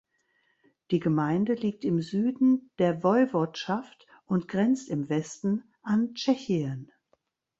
Die 0.89 0.97
Gemeinde 0.99 1.53
liegt 1.53 1.85
im 1.85 2.01
Süden 2.01 2.71
der 2.79 3.03
Woiwodschaft 3.03 4.07
und 4.25 4.47
grenzt 4.47 4.89
im 4.89 5.09
Westen 5.09 5.63
an 5.83 6.15
Tschechien. 6.15 6.91